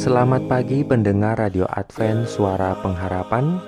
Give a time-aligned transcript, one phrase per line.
[0.00, 3.60] Selamat pagi pendengar Radio Advent Suara Pengharapan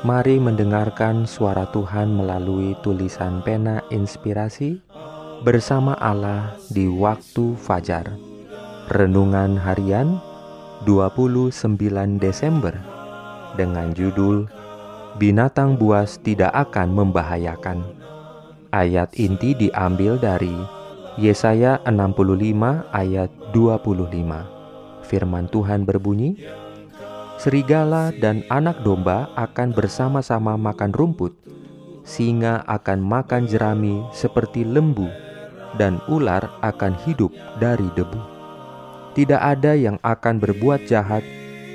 [0.00, 4.80] Mari mendengarkan suara Tuhan melalui tulisan pena inspirasi
[5.44, 8.16] bersama Allah di waktu fajar.
[8.96, 10.24] Renungan harian
[10.88, 11.52] 29
[12.16, 12.72] Desember
[13.52, 14.48] dengan judul
[15.20, 17.84] Binatang buas tidak akan membahayakan.
[18.72, 20.56] Ayat inti diambil dari
[21.20, 24.53] Yesaya 65 ayat 25.
[25.04, 26.40] Firman Tuhan berbunyi,
[27.34, 31.36] Serigala dan anak domba akan bersama-sama makan rumput,
[32.06, 35.12] singa akan makan jerami seperti lembu
[35.76, 38.22] dan ular akan hidup dari debu.
[39.12, 41.20] Tidak ada yang akan berbuat jahat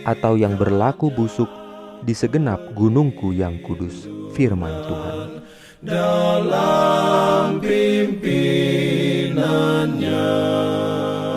[0.08, 1.52] atau yang berlaku busuk
[2.02, 4.10] di segenap gunungku yang kudus.
[4.34, 5.44] Firman Tuhan.
[5.80, 10.59] Dalam pimpinannya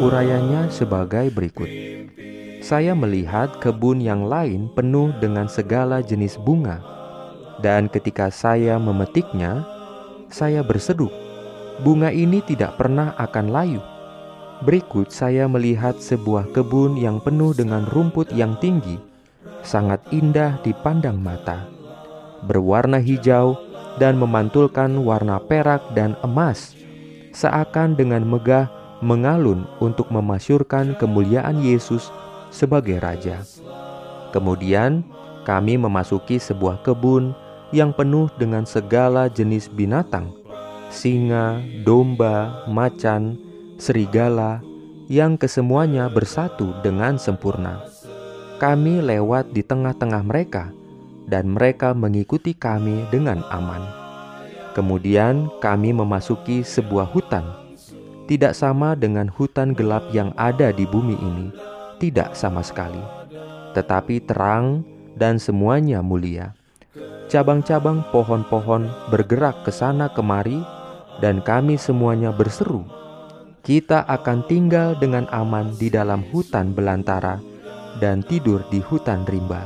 [0.03, 1.70] Urayanya sebagai berikut.
[2.58, 6.83] Saya melihat kebun yang lain penuh dengan segala jenis bunga.
[7.62, 9.62] Dan ketika saya memetiknya,
[10.27, 11.06] saya berseru,
[11.86, 13.78] bunga ini tidak pernah akan layu.
[14.67, 18.98] Berikut saya melihat sebuah kebun yang penuh dengan rumput yang tinggi,
[19.62, 21.70] sangat indah dipandang mata,
[22.42, 23.55] berwarna hijau
[24.03, 26.75] dan memantulkan warna perak dan emas,
[27.30, 32.08] seakan dengan megah mengalun untuk memasyurkan kemuliaan Yesus
[32.55, 33.42] sebagai Raja.
[34.31, 35.03] Kemudian
[35.42, 37.34] kami memasuki sebuah kebun
[37.75, 40.30] yang penuh dengan segala jenis binatang,
[40.89, 43.36] singa, domba, macan,
[43.77, 44.62] serigala,
[45.11, 47.83] yang kesemuanya bersatu dengan sempurna.
[48.62, 50.70] Kami lewat di tengah-tengah mereka,
[51.27, 53.83] dan mereka mengikuti kami dengan aman.
[54.73, 57.45] Kemudian kami memasuki sebuah hutan,
[58.30, 61.46] tidak sama dengan hutan gelap yang ada di bumi ini,
[61.98, 63.00] tidak sama sekali,
[63.74, 64.86] tetapi terang
[65.18, 66.55] dan semuanya mulia.
[67.30, 70.61] Cabang-cabang pohon-pohon bergerak ke sana kemari,
[71.20, 72.84] dan kami semuanya berseru,
[73.64, 77.40] "Kita akan tinggal dengan aman di dalam hutan belantara
[78.02, 79.64] dan tidur di hutan rimba."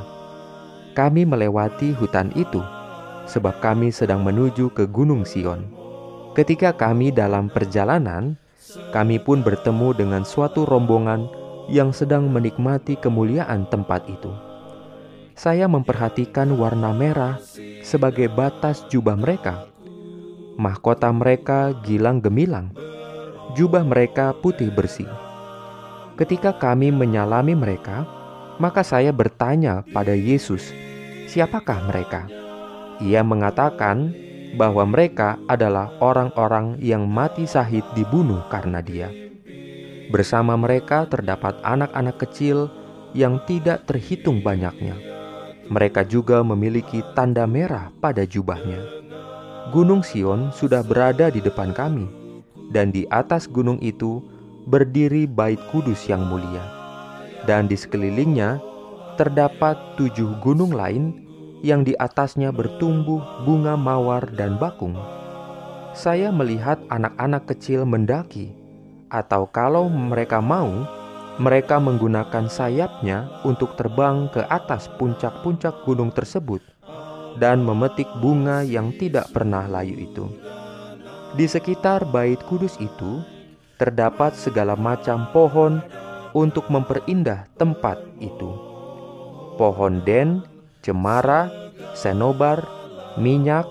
[0.96, 2.64] Kami melewati hutan itu
[3.26, 5.66] sebab kami sedang menuju ke Gunung Sion.
[6.32, 8.38] Ketika kami dalam perjalanan,
[8.90, 11.30] kami pun bertemu dengan suatu rombongan
[11.70, 14.30] yang sedang menikmati kemuliaan tempat itu.
[15.36, 17.36] Saya memperhatikan warna merah
[17.84, 19.68] sebagai batas jubah mereka.
[20.56, 22.72] Mahkota mereka gilang gemilang,
[23.52, 25.08] jubah mereka putih bersih.
[26.16, 28.08] Ketika kami menyalami mereka,
[28.56, 30.72] maka saya bertanya pada Yesus,
[31.28, 32.24] "Siapakah mereka?"
[33.04, 34.16] Ia mengatakan
[34.56, 39.12] bahwa mereka adalah orang-orang yang mati sahid dibunuh karena Dia.
[40.08, 42.72] Bersama mereka terdapat anak-anak kecil
[43.12, 44.96] yang tidak terhitung banyaknya.
[45.66, 48.80] Mereka juga memiliki tanda merah pada jubahnya.
[49.74, 52.06] Gunung Sion sudah berada di depan kami,
[52.70, 54.22] dan di atas gunung itu
[54.70, 56.62] berdiri Bait Kudus yang mulia,
[57.50, 58.62] dan di sekelilingnya
[59.18, 61.25] terdapat tujuh gunung lain
[61.66, 64.94] yang di atasnya bertumbuh bunga mawar dan bakung.
[65.90, 68.54] Saya melihat anak-anak kecil mendaki,
[69.10, 70.86] atau kalau mereka mau,
[71.42, 76.62] mereka menggunakan sayapnya untuk terbang ke atas puncak-puncak gunung tersebut
[77.42, 80.30] dan memetik bunga yang tidak pernah layu itu.
[81.36, 83.20] Di sekitar bait kudus itu
[83.76, 85.84] terdapat segala macam pohon
[86.32, 88.48] untuk memperindah tempat itu.
[89.60, 90.40] Pohon den,
[90.86, 91.50] cemara,
[91.98, 92.62] senobar,
[93.18, 93.66] minyak,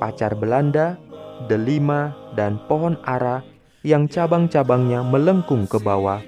[0.00, 0.96] pacar Belanda,
[1.44, 3.44] delima, dan pohon ara
[3.84, 6.24] yang cabang-cabangnya melengkung ke bawah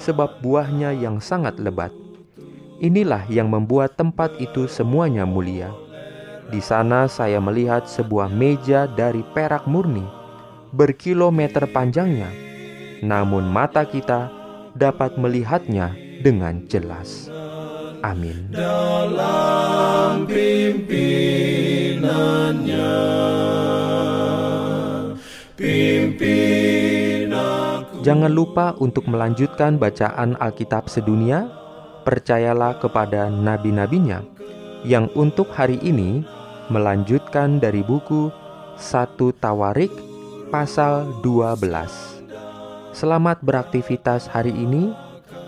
[0.00, 1.92] sebab buahnya yang sangat lebat.
[2.80, 5.68] Inilah yang membuat tempat itu semuanya mulia.
[6.48, 10.04] Di sana saya melihat sebuah meja dari perak murni,
[10.72, 12.28] berkilometer panjangnya,
[13.04, 14.28] namun mata kita
[14.76, 17.32] dapat melihatnya dengan jelas.
[18.04, 18.52] Amin.
[18.52, 22.92] dalam pimpinannya
[25.56, 31.48] pimpin aku Jangan lupa untuk melanjutkan bacaan Alkitab sedunia.
[32.04, 34.20] Percayalah kepada nabi-nabinya
[34.84, 36.20] yang untuk hari ini
[36.68, 38.28] melanjutkan dari buku
[38.76, 39.88] 1 Tawarik
[40.52, 41.64] pasal 12.
[42.92, 44.92] Selamat beraktivitas hari ini.